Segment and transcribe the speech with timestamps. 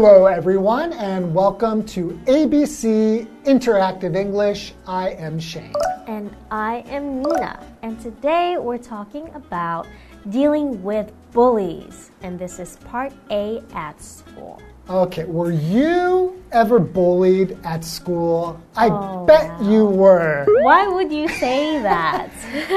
[0.00, 4.72] Hello, everyone, and welcome to ABC Interactive English.
[4.86, 5.72] I am Shane.
[6.06, 7.66] And I am Nina.
[7.82, 9.88] And today we're talking about
[10.30, 12.12] dealing with bullies.
[12.22, 14.62] And this is part A at school.
[14.88, 18.60] Okay, were you ever bullied at school?
[18.76, 19.68] I Oh, bet wow.
[19.68, 20.46] you were.
[20.62, 22.30] Why would you say that?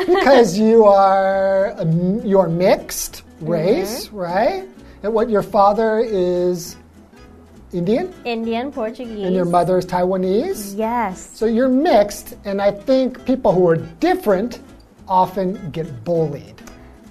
[0.08, 1.76] because you are
[2.26, 4.18] you're mixed race, Mm-hmm.
[4.18, 4.64] right?
[5.04, 6.78] And what your father is
[7.74, 9.26] Indian Indian, Portuguese.
[9.26, 10.78] and your mother is Taiwanese.
[10.78, 11.30] Yes.
[11.34, 14.60] So you're mixed, and I think people who are different
[15.08, 16.62] often get bullied.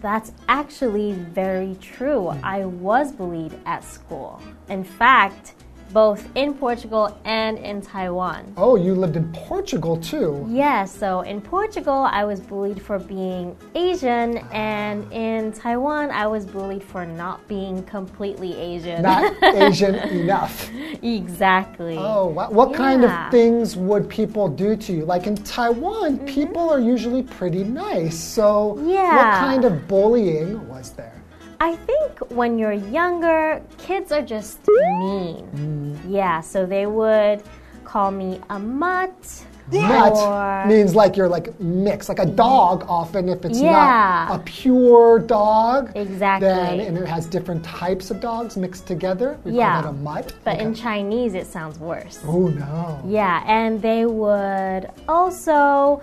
[0.01, 2.29] That's actually very true.
[2.43, 4.41] I was bullied at school.
[4.69, 5.55] In fact,
[5.93, 8.53] both in Portugal and in Taiwan.
[8.57, 10.47] Oh, you lived in Portugal too.
[10.49, 16.47] Yes, so in Portugal, I was bullied for being Asian, and in Taiwan, I was
[16.47, 19.03] bullied for not being completely Asian.
[19.03, 20.71] Not Asian enough.
[21.03, 21.97] exactly.
[21.99, 25.05] Oh, what, what kind of things would people do to you?
[25.05, 26.27] Like in Taiwan, mm-hmm.
[26.27, 28.19] people are usually pretty nice.
[28.19, 31.20] So, what kind of bullying was there?
[31.63, 35.47] I think when you're younger, kids are just mean.
[35.55, 35.99] Mm.
[36.09, 37.43] Yeah, so they would
[37.85, 39.45] call me a mutt.
[39.71, 42.85] Mutt Or- means like you're like mixed, like a dog.
[42.89, 44.27] Often, if it's Yeah.
[44.29, 46.49] not a pure dog, Exactly.
[46.49, 49.37] then and it has different types of dogs mixed together.
[49.45, 49.75] We Yeah.
[49.75, 50.33] call that a mutt.
[50.45, 52.19] But in Chinese, it sounds worse.
[52.27, 56.01] oh no, Yeah, and they would also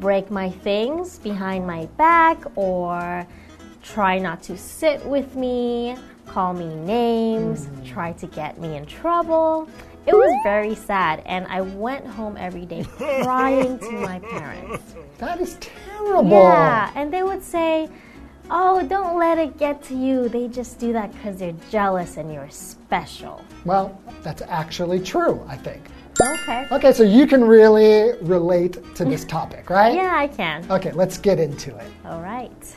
[0.00, 3.26] break my things behind my back or
[3.82, 5.96] try not to sit with me,
[6.26, 7.86] call me names, mm.
[7.86, 9.68] try to get me in trouble.
[10.06, 14.94] It was very sad, and I went home every day crying to my parents.
[15.18, 16.30] that is terrible.
[16.30, 17.88] Yeah, and they would say,
[18.50, 20.30] Oh, don't let it get to you.
[20.30, 23.44] They just do that because they're jealous and you're special.
[23.66, 25.44] Well, that's actually true.
[25.46, 25.82] I think.
[26.20, 26.66] Okay.
[26.72, 29.94] Okay, so you can really relate to this topic, right?
[29.94, 30.70] Yeah, I can.
[30.70, 31.86] Okay, let's get into it.
[32.06, 32.76] All right.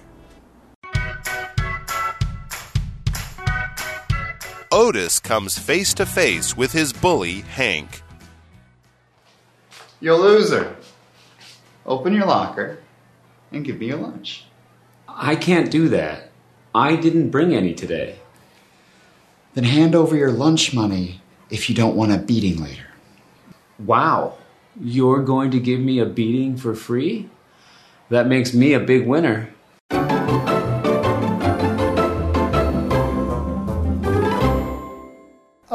[4.74, 8.04] Otis comes face to face with his bully, Hank.
[10.00, 10.78] You loser.
[11.86, 12.80] Open your locker
[13.52, 14.46] and give me your lunch.
[15.10, 16.32] I can't do that.
[16.74, 18.20] I didn't bring any today.
[19.56, 22.88] Then hand over your lunch money if you don't want a beating later.
[23.78, 24.38] Wow.
[24.80, 27.30] You're going to give me a beating for free?
[28.08, 29.50] That makes me a big winner.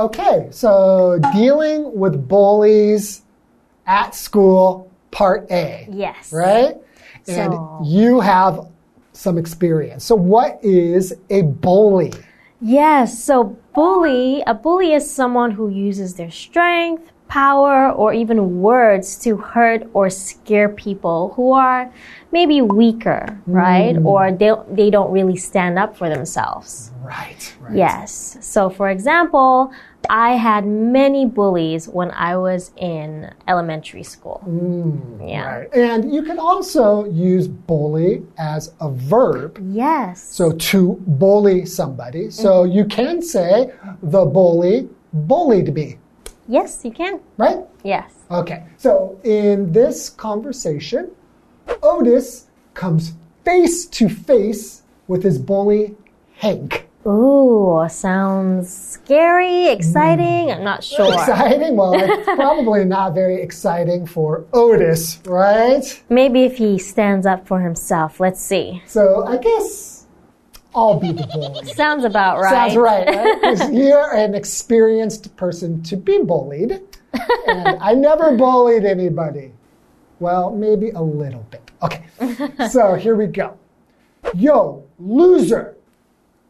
[0.07, 3.23] Okay, so dealing with bullies
[3.89, 5.89] at school, part A.
[5.91, 6.33] Yes.
[6.33, 6.77] Right?
[7.27, 8.69] And So- you have
[9.13, 10.05] some experience.
[10.05, 12.13] So, what is a bully?
[12.61, 19.19] Yes, so bully, a bully is someone who uses their strength, power, or even words
[19.25, 21.91] to hurt or scare people who are
[22.31, 23.97] maybe weaker, right?
[23.97, 24.07] Hmm.
[24.07, 26.93] Or they, they don't really stand up for themselves.
[27.03, 27.77] Right, right.
[27.77, 28.39] Yes.
[28.41, 29.73] So, for example,
[30.11, 34.43] I had many bullies when I was in elementary school.
[35.25, 35.59] yeah.
[35.59, 35.75] Right.
[35.75, 39.59] And you can also use bully as a verb.
[39.71, 40.23] Yes.
[40.23, 42.31] So, to bully somebody.
[42.31, 42.73] So, Mm-hmm.
[42.77, 43.73] you can say,
[44.03, 45.99] the bully bullied me,
[46.49, 47.21] yes, you can.
[47.39, 47.59] right?
[47.85, 48.13] Yes.
[48.31, 51.11] Okay, so in this conversation,
[51.83, 53.13] Otis comes
[53.45, 55.95] face to face with his bully,
[56.35, 56.86] Hank.
[57.07, 60.51] Ooh, sounds scary, exciting.
[60.51, 61.13] I'm not sure.
[61.13, 61.77] Exciting?
[61.77, 66.03] Well, it's probably not very exciting for Otis, right?
[66.09, 68.19] Maybe if he stands up for himself.
[68.19, 68.83] Let's see.
[68.87, 70.07] So I guess
[70.75, 71.65] I'll be the bully.
[71.75, 72.51] Sounds about right.
[72.51, 73.41] Sounds right, right?
[73.41, 76.81] 'Cause you're an experienced person to be bullied.
[77.47, 79.53] And I never bullied anybody.
[80.19, 81.71] Well, maybe a little bit.
[81.83, 82.05] Okay,
[82.71, 83.57] so here we go.
[84.35, 85.76] Yo, loser,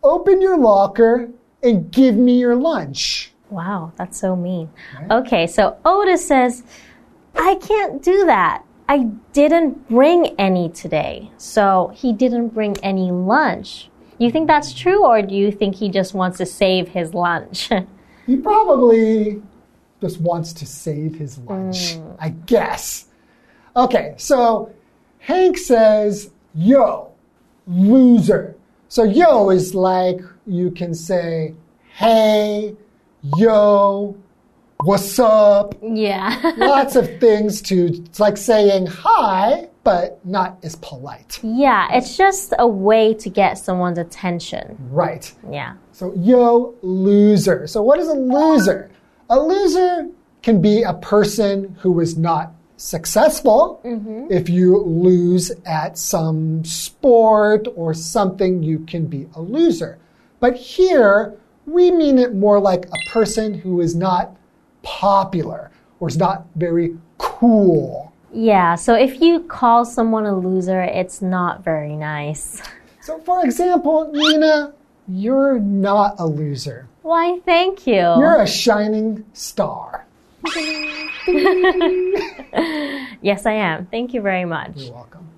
[0.09, 1.29] open your locker
[1.63, 3.33] and give me your lunch.
[3.51, 4.71] Wow, that's so mean.
[5.11, 6.63] Okay, so Otis says,
[7.35, 8.65] I can't do that.
[8.89, 11.31] I didn't bring any today.
[11.39, 13.91] So he didn't bring any lunch.
[14.19, 17.71] You think that's true, or do you think he just wants to save his lunch?
[18.27, 19.43] He probably
[20.01, 22.17] just wants to save his lunch, mm.
[22.19, 23.07] I guess.
[23.77, 24.73] Okay, so
[25.19, 27.13] Hank says, yo,
[27.67, 28.56] loser.
[28.89, 31.55] So yo is like you can say,
[31.95, 32.77] hey,
[33.37, 34.17] yo,
[34.85, 35.75] what's up?
[35.83, 36.53] yeah.
[36.57, 41.41] Lots of things to, it's like saying hi, but not as polite.
[41.43, 44.77] Yeah, it's just a way to get someone's attention.
[44.91, 45.33] Right.
[45.51, 45.75] Yeah.
[45.93, 47.67] So, yo, loser.
[47.67, 48.91] So, what is a loser?
[49.31, 50.09] A loser
[50.43, 53.81] can be a person who is not successful.
[53.85, 54.27] Mm-hmm.
[54.31, 59.99] If you lose at some sport or something, you can be a loser.
[60.41, 61.35] But here,
[61.67, 64.37] we mean it more like a person who is not
[64.83, 65.71] popular
[66.01, 68.13] or is not very cool.
[68.33, 72.63] Yeah, so if you call someone a loser, it's not very nice.
[73.01, 74.75] So, for example, Nina,
[75.09, 76.89] you're not a loser.
[77.03, 77.95] Why, thank you.
[77.95, 80.06] You're a shining star.
[83.23, 83.87] yes, I am.
[83.87, 84.73] Thank you very much.
[84.77, 85.29] You're welcome.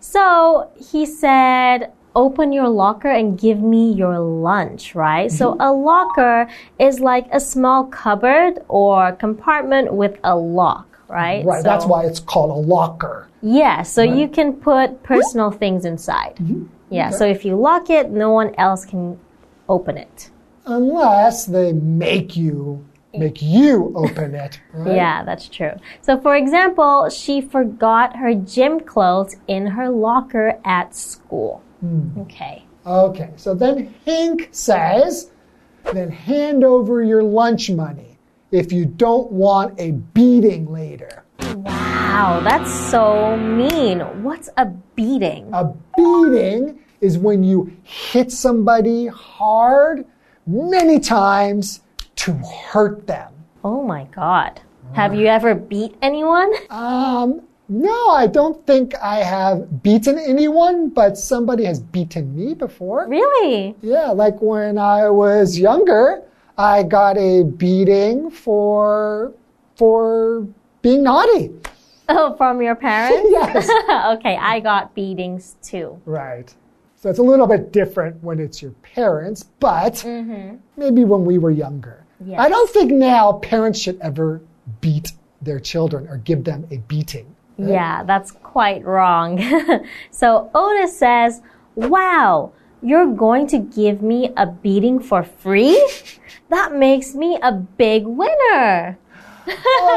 [0.00, 5.30] So he said, Open your locker and give me your lunch, right?
[5.30, 5.60] So Mm-hmm.
[5.60, 6.48] a locker
[6.78, 11.44] is like a small cupboard or compartment with a lock, right?
[11.44, 13.28] Right, that's why it's called a locker.
[13.40, 16.36] Yeah, so you can put personal things inside.
[16.36, 16.64] Mm-hmm.
[16.90, 19.20] Yeah, so if you lock it, no one else can
[19.68, 20.30] open it.
[20.66, 24.60] Unless they make you make you open it.
[24.72, 24.96] Right?
[24.96, 25.72] Yeah, that's true.
[26.02, 31.62] So, for example, she forgot her gym clothes in her locker at school.
[31.80, 32.20] Hmm.
[32.20, 32.64] Okay.
[32.86, 35.30] Okay, so then Hank says,
[35.92, 38.18] then hand over your lunch money
[38.50, 41.24] if you don't want a beating later.
[41.40, 44.00] Wow, that's so mean.
[44.22, 45.50] What's a beating?
[45.52, 50.06] A beating is when you hit somebody hard
[50.46, 51.82] many times
[52.28, 52.34] to
[52.70, 53.32] hurt them.
[53.64, 54.60] Oh my god.
[54.92, 56.52] Have you ever beat anyone?
[56.70, 63.06] Um, no, I don't think I have beaten anyone, but somebody has beaten me before.
[63.08, 63.74] Really?
[63.82, 66.22] Yeah, like when I was younger,
[66.56, 69.32] I got a beating for
[69.76, 70.46] for
[70.82, 71.50] being naughty.
[72.10, 73.28] Oh, from your parents?
[73.30, 73.68] Yes.
[74.18, 76.00] okay, I got beatings too.
[76.04, 76.54] right.
[77.00, 80.04] So it's a little bit different when it's your parents, but
[80.76, 82.04] maybe when we were younger.
[82.25, 82.39] Yes.
[82.39, 84.41] I don't think now parents should ever
[84.81, 87.35] beat their children or give them a beating.
[87.57, 89.39] Yeah, that's quite wrong.
[90.11, 91.41] so Otis says,
[91.75, 92.51] Wow,
[92.81, 95.77] you're going to give me a beating for free?
[96.49, 98.97] That makes me a big winner.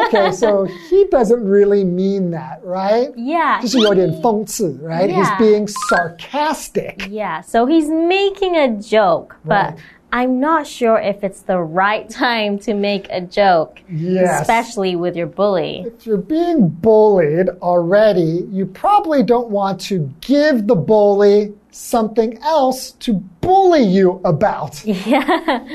[0.06, 3.10] Okay, so he doesn't really mean that, right?
[3.16, 3.60] Yeah.
[3.60, 5.08] 就是有点讽刺, right?
[5.08, 5.38] He's Yeah.
[5.38, 7.08] being sarcastic.
[7.10, 9.76] Yeah, so he's making a joke, but Right.
[10.13, 14.41] I'm not sure if it's the right time to make a joke, Yes.
[14.41, 15.83] especially with your bully.
[15.87, 22.91] If you're being bullied already, you probably don't want to give the bully something else
[22.91, 24.83] to bully you about.
[24.85, 25.65] Yeah.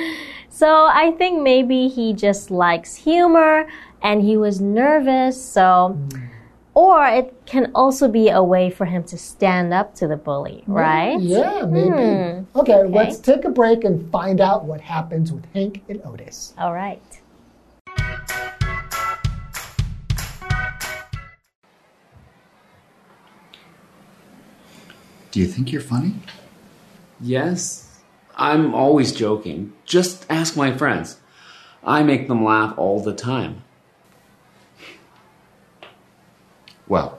[0.50, 3.67] So I think maybe he just likes humor
[4.03, 5.99] and he was nervous, so.
[6.11, 6.19] Hmm.
[6.76, 10.62] Or it can also be a way for him to stand up to the bully,
[10.69, 11.19] mm, right?
[11.19, 11.88] Yeah, maybe.
[11.88, 16.52] Hmm, okay, let's take a break and find out what happens with Hank and Otis.
[16.59, 17.00] All right.
[25.30, 26.16] Do you think you're funny?
[27.18, 28.02] Yes,
[28.37, 29.73] I'm always joking.
[29.87, 31.21] Just ask my friends.
[31.83, 33.62] I make them laugh all the time.
[36.88, 37.19] Well,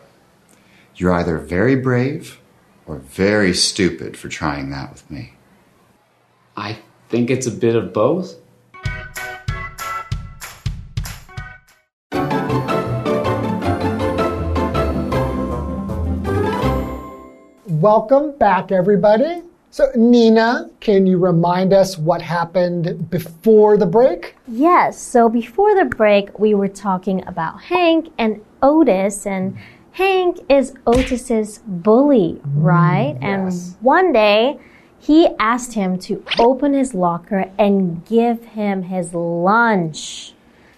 [0.95, 2.39] you're either very brave
[2.85, 5.33] or very stupid for trying that with me.
[6.55, 6.77] I
[7.09, 8.35] think it's a bit of both.
[17.65, 19.43] Welcome back, everybody.
[19.77, 24.35] So, Nina, can you remind us what happened before the break?
[24.47, 29.55] Yes, so before the break, we were talking about Hank and Otis, and
[29.91, 33.17] Hank is Otis's bully, right?
[33.19, 33.75] Mm, yes.
[33.75, 34.57] And one day,
[34.97, 40.33] he asked him to open his locker and give him his lunch.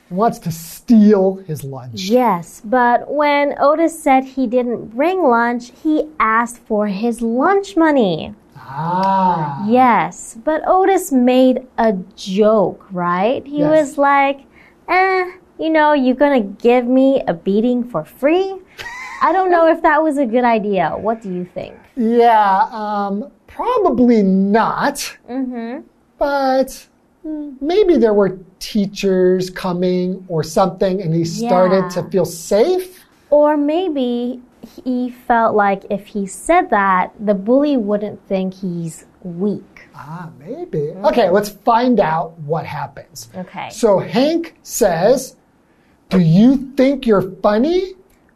[0.10, 2.02] He wants to steal his lunch.
[2.02, 8.36] Yes, but when Otis said he didn't bring lunch, he asked for his lunch money.
[8.60, 9.66] Ah.
[9.68, 13.46] Yes, but Otis made a joke, right?
[13.46, 13.70] He Yes.
[13.70, 14.42] was like,
[14.88, 18.56] eh, you know, you're gonna give me a beating for free?
[19.22, 20.92] I don't know if that was a good idea.
[20.98, 21.76] What do you think?
[21.98, 24.96] Yeah, um, probably not.
[25.30, 25.82] Mm-hmm.
[26.18, 26.88] But
[27.26, 31.90] mm, maybe there were teachers coming or something and he started Yeah.
[32.02, 33.04] to feel safe.
[33.30, 34.42] Or maybe
[34.86, 39.90] he felt like if he said that, the bully wouldn't think he's weak.
[39.96, 40.92] Ah, maybe.
[41.04, 43.30] Okay, let's find out what happens.
[43.36, 43.70] Okay.
[43.72, 45.36] So Hank says,
[46.10, 47.94] Do you think you're funny?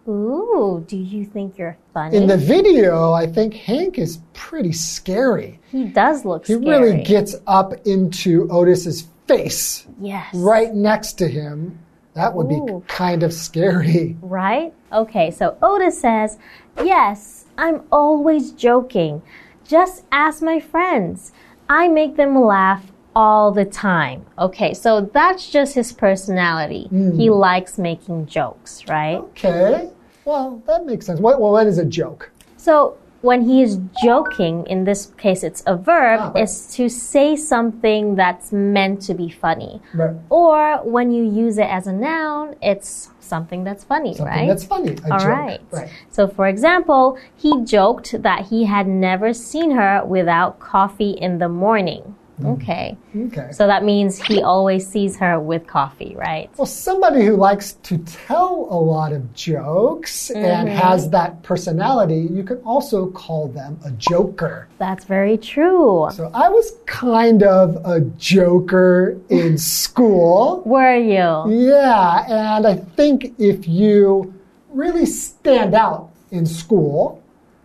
[0.08, 2.18] Ooh, do you think you're funny?
[2.18, 5.62] In the video, I think Hank is pretty scary.
[5.72, 6.68] he does look He scary.
[6.68, 10.34] really gets up into Otis's face yes.
[10.36, 11.80] right next to him.
[12.14, 14.18] That would be kind of scary.
[14.22, 14.74] Right?
[14.92, 16.38] Okay, so Otis says,
[16.84, 19.22] Yes, I'm always joking.
[19.68, 21.32] Just ask my friends.
[21.70, 24.26] I make them laugh all the time.
[24.38, 26.88] Okay, so that's just his personality.
[26.88, 27.18] Hmm.
[27.18, 29.18] He likes making jokes, right?
[29.18, 29.92] Okay.
[30.26, 31.20] Well, that makes sense.
[31.20, 32.32] What, well, what is a joke?
[32.58, 36.40] So when he is joking, in this case it's a verb, Ah.
[36.44, 39.82] is to say something that's meant to be funny.
[39.96, 40.16] Right.
[40.30, 44.48] Or when you use it as a noun, it's something that's funny, Something right?
[44.50, 44.96] that's funny.
[45.08, 45.30] A All joke.
[45.30, 45.62] right.
[45.72, 45.90] Right.
[46.12, 51.48] So, for example, he joked that he had never seen her without coffee in the
[51.50, 52.16] morning.
[52.46, 52.98] Okay.
[53.16, 53.50] Okay.
[53.52, 56.50] So that means he always sees her with coffee, right?
[56.58, 60.78] Well, somebody who likes to tell a lot of jokes and Mm-hmm.
[60.78, 64.68] has that personality, you can also call them a joker.
[64.78, 66.10] That's very true.
[66.14, 70.62] So I was kind of a joker in school.
[70.66, 71.70] Were you?
[71.70, 74.34] Yeah, and I think if you
[74.70, 77.22] really stand out in school,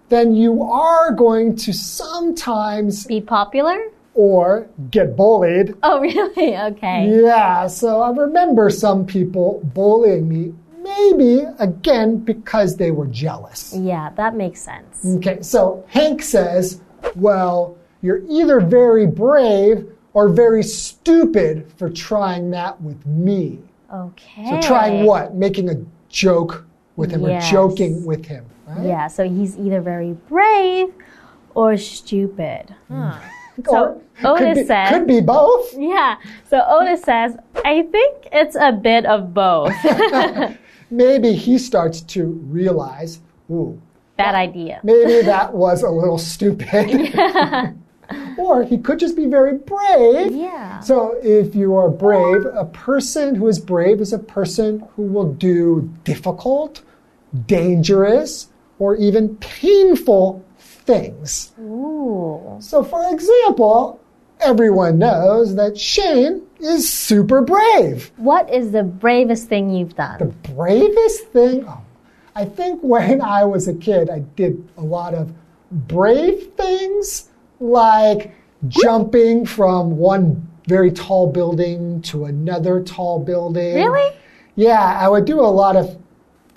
[0.08, 3.78] then you are going to sometimes Be popular?
[4.18, 5.74] Or get bullied.
[5.84, 6.56] Oh, really?
[6.72, 7.22] Okay.
[7.22, 13.72] Yeah, so I remember some people bullying me, maybe again because they were jealous.
[13.76, 15.06] Yeah, that makes sense.
[15.18, 16.80] Okay, so Hank says,
[17.14, 23.60] well, you're either very brave or very stupid for trying that with me.
[23.94, 24.50] Okay.
[24.50, 25.34] So trying what?
[25.36, 25.76] Making a
[26.08, 27.46] joke with him Yes.
[27.48, 28.44] or joking with him.
[28.66, 28.84] Right?
[28.84, 30.92] Yeah, so he's either very brave
[31.54, 32.74] or stupid.
[32.88, 32.94] Huh.
[33.12, 33.20] Mm.
[33.66, 35.74] So Or could Otis be, said, could be both.
[35.76, 36.16] Yeah.
[36.48, 39.72] So Otis says, I think it's a bit of both.
[40.90, 43.80] Maybe he starts to realize, ooh,
[44.16, 44.80] Bad idea.
[44.82, 47.14] maybe that was a little stupid.
[48.38, 50.32] or he could just be very brave.
[50.34, 50.80] Yeah.
[50.80, 55.32] So if you are brave, a person who is brave is a person who will
[55.34, 56.82] do difficult,
[57.46, 58.48] dangerous,
[58.78, 61.52] or even painful things.
[61.60, 61.97] Ooh.
[62.60, 64.00] So, for example,
[64.40, 68.10] everyone knows that Shane is super brave.
[68.16, 70.18] What is the bravest thing you've done?
[70.18, 71.80] The bravest thing, oh,
[72.34, 75.32] I think when I was a kid, I did a lot of
[75.70, 77.28] brave things
[77.60, 78.34] like
[78.68, 83.74] jumping from one very tall building to another tall building.
[83.74, 84.16] Really?
[84.54, 85.96] Yeah, I would do a lot of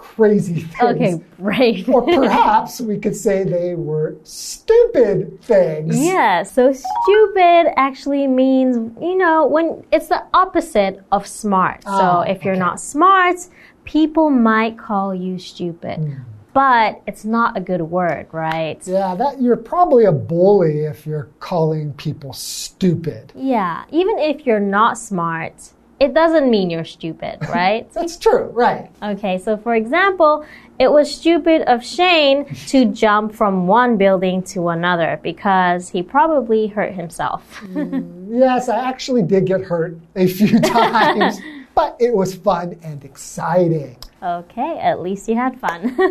[0.02, 0.82] crazy things.
[0.82, 1.88] Okay, brave.
[1.88, 5.98] Or perhaps we could say they were stupid things.
[5.98, 11.84] Yeah, so stupid actually means, you know, when it's the opposite of smart.
[11.86, 12.60] Ah, so if you're okay.
[12.60, 13.38] not smart,
[13.86, 15.98] people might call you stupid.
[15.98, 16.14] Hmm.
[16.54, 18.78] But it's not a good word, right?
[18.86, 23.32] Yeah, that you're probably a bully if you're calling people stupid.
[23.36, 25.54] Yeah, even if you're not smart,
[26.02, 27.90] it doesn't mean you're stupid, right?
[27.94, 28.90] That's true, right?
[29.04, 30.44] Okay, so for example,
[30.80, 36.66] it was stupid of Shane to jump from one building to another because he probably
[36.66, 37.62] hurt himself.
[37.66, 41.40] Mm, yes, I actually did get hurt a few times,
[41.76, 43.96] but it was fun and exciting.
[44.22, 45.98] Okay, at least you had fun.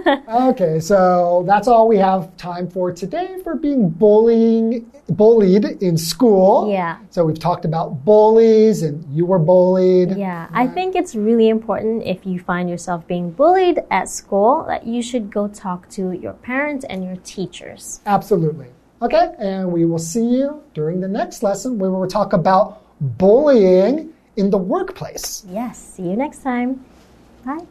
[0.50, 6.70] Okay, so that's all we have time for today for being bullying bullied in school.
[6.70, 6.98] Yeah.
[7.10, 10.16] So we've talked about bullies and you were bullied.
[10.16, 14.86] yeah, I think it's really important if you find yourself being bullied at school that
[14.86, 18.00] you should go talk to your parents and your teachers.
[18.06, 18.68] Absolutely.
[19.02, 24.12] Okay, and we will see you during the next lesson where we'll talk about bullying
[24.36, 25.44] in the workplace.
[25.48, 26.84] Yes, see you next time.
[27.44, 27.66] Bye.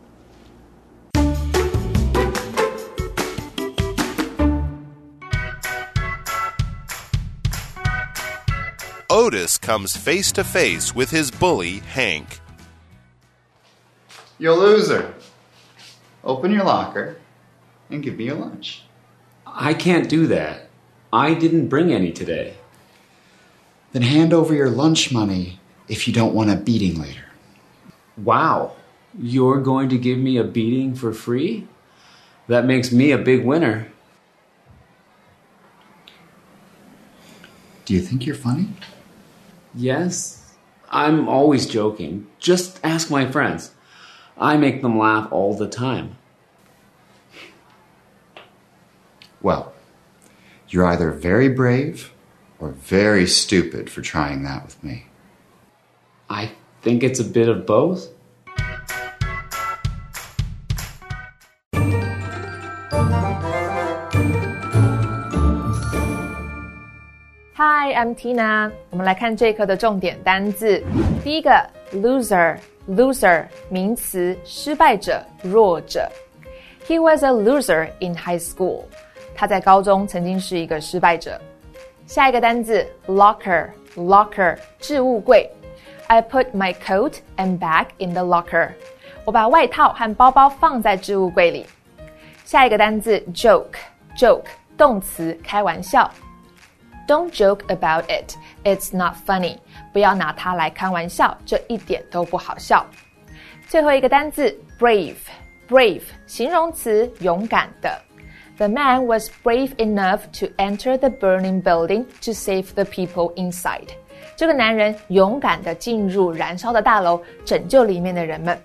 [9.29, 12.39] Otis comes face to face with his bully, Hank.
[14.39, 15.13] You loser.
[16.23, 17.17] Open your locker
[17.91, 18.85] and give me your lunch.
[19.45, 20.69] I can't do that.
[21.13, 22.55] I didn't bring any today.
[23.91, 27.25] Then hand over your lunch money if you don't want a beating later.
[28.17, 28.77] Wow.
[29.15, 31.67] You're going to give me a beating for free?
[32.47, 33.89] That makes me a big winner.
[37.85, 38.69] Do you think you're funny?
[39.73, 40.55] Yes,
[40.89, 42.27] I'm always joking.
[42.39, 43.71] Just ask my friends.
[44.37, 46.17] I make them laugh all the time.
[49.41, 49.73] Well,
[50.67, 52.13] you're either very brave
[52.59, 55.05] or very stupid for trying that with me.
[56.29, 58.09] I think it's a bit of both.
[67.98, 68.70] Hi, I'm Tina。
[68.90, 70.80] 我们来看这一课的重点单字。
[71.24, 71.50] 第一个，
[71.92, 76.08] loser，loser 名词，失败者、弱者。
[76.86, 78.84] He was a loser in high school。
[79.34, 81.36] 他在高中曾经是一个失败者。
[82.06, 85.50] 下一个单字，locker，locker 置物柜。
[86.06, 88.68] I put my coat and bag in the locker。
[89.24, 91.66] 我把外套和包包放在置物柜里。
[92.44, 94.44] 下一个单字，joke，joke
[94.78, 96.08] 动词，开玩笑。
[97.08, 98.34] Don't joke about it.
[98.64, 99.58] It's not funny.
[99.92, 102.86] 不要拿它来开玩笑，这一点都不好笑。
[103.68, 105.16] 最后一个单词 brave
[105.68, 108.00] brave 形容词，勇敢的。
[108.56, 113.88] The man was brave enough to enter the burning building to save the people inside.
[114.36, 118.58] 这个男人勇敢地进入燃烧的大楼，拯救里面的人们。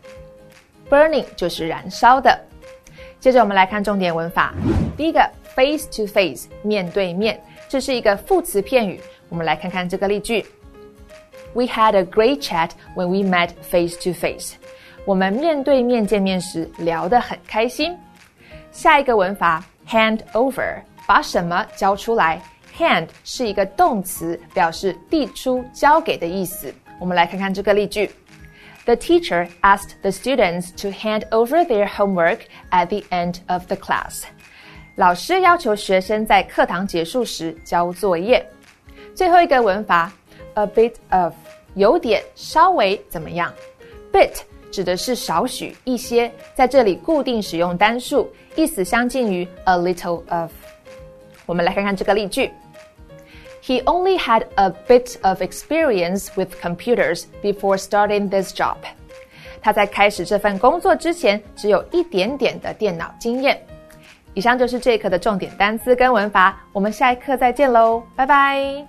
[0.90, 2.40] Burning 就是燃烧的。
[3.20, 4.54] 接着我们来看重点文法。
[4.96, 7.42] 第一个 face to face 面对面。
[7.74, 9.00] 这是一个副词片语，
[9.30, 10.46] 我们来看看这个例句。
[11.54, 14.54] We had a great chat when we met face to face。
[15.06, 17.98] 我们面对面见面时聊得很开心。
[18.72, 22.42] 下一个文法，hand over，把什么交出来？
[22.78, 26.74] hand 是一个动词，表示递出、交给的意思。
[27.00, 28.10] 我们来看看这个例句。
[28.86, 32.40] The teacher asked the students to hand over their homework
[32.72, 34.24] at the end of the class.
[34.97, 38.45] 老师要求学生在课堂结束时交作业。
[39.13, 40.13] 最后一个文法
[40.55, 41.33] ，a bit of，
[41.75, 43.53] 有点，稍微怎么样
[44.13, 44.31] ？bit
[44.71, 50.53] 指的是少许、一些，在这里固定使用单数，意思相近于 a little of。
[51.45, 52.49] 我们来看看这个例句
[53.65, 58.77] ：He only had a bit of experience with computers before starting this job。
[59.61, 63.61] 他在开始这份工作之前，只有一点点的电脑经验。
[64.35, 68.85] 以上就是这一课的重点单词跟文法，我们下一课再见喽，拜拜。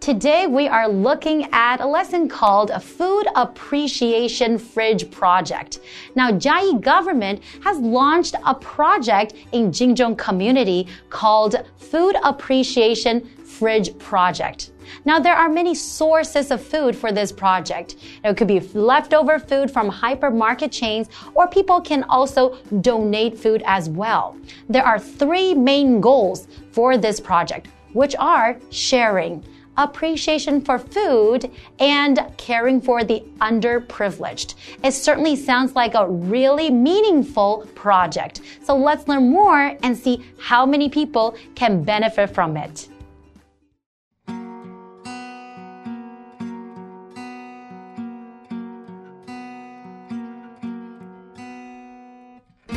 [0.00, 5.78] Today, we are looking at a lesson called a Food Appreciation Fridge Project.
[6.14, 13.22] Now, Chiayi government has launched a project in Jingzhong community called Food Appreciation
[13.58, 14.72] Fridge Project.
[15.04, 17.96] Now, there are many sources of food for this project.
[18.22, 23.88] It could be leftover food from hypermarket chains, or people can also donate food as
[23.88, 24.36] well.
[24.68, 29.44] There are three main goals for this project, which are sharing,
[29.76, 34.54] appreciation for food, and caring for the underprivileged.
[34.82, 38.40] It certainly sounds like a really meaningful project.
[38.62, 42.88] So let's learn more and see how many people can benefit from it.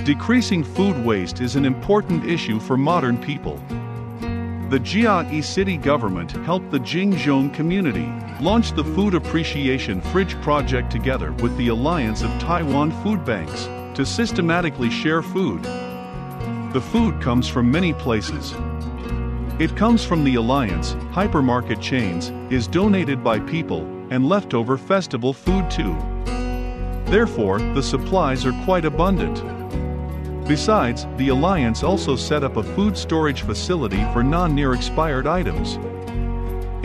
[0.07, 3.57] Decreasing food waste is an important issue for modern people.
[4.69, 11.33] The Chiayi city government helped the Jingzhou community launch the Food Appreciation Fridge project together
[11.33, 13.65] with the Alliance of Taiwan Food Banks
[13.97, 15.61] to systematically share food.
[16.71, 18.53] The food comes from many places.
[19.59, 25.69] It comes from the Alliance, hypermarket chains, is donated by people, and leftover festival food
[25.69, 25.97] too.
[27.11, 29.56] Therefore, the supplies are quite abundant.
[30.47, 35.77] Besides, the Alliance also set up a food storage facility for non-near expired items.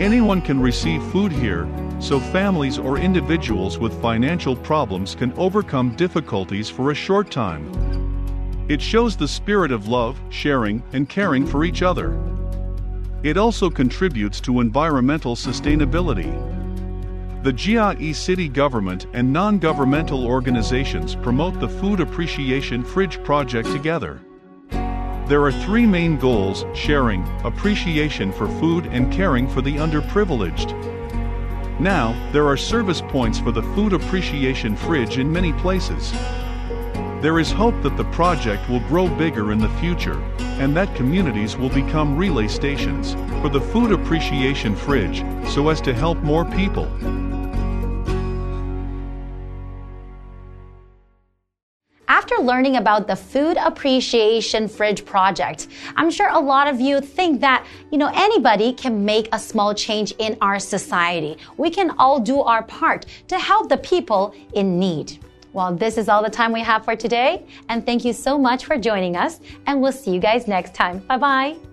[0.01, 1.65] Anyone can receive food here,
[1.99, 7.63] so families or individuals with financial problems can overcome difficulties for a short time.
[8.67, 12.19] It shows the spirit of love, sharing, and caring for each other.
[13.23, 16.52] It also contributes to environmental sustainability.
[17.43, 24.21] The Chiayi city government and non-governmental organizations promote the Food Appreciation Fridge project together.
[25.27, 30.71] There are three main goals, sharing, appreciation for food and caring for the underprivileged.
[31.81, 36.13] Now, there are service points for the Food Appreciation Fridge in many places.
[37.19, 40.21] There is hope that the project will grow bigger in the future,
[40.61, 45.93] and that communities will become relay stations for the Food Appreciation Fridge so as to
[45.93, 46.87] help more people.
[52.43, 57.65] Learning about the Food Appreciation Fridge Project, I'm sure a lot of you think that,
[57.91, 61.37] you know, anybody can make a small change in our society.
[61.57, 65.19] We can all do our part to help the people in need.
[65.53, 68.65] Well, this is all the time we have for today, and thank you so much
[68.65, 70.99] for joining us, and we'll see you guys next time.
[70.99, 71.72] Bye bye.